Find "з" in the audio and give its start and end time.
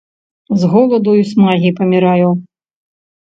0.61-0.69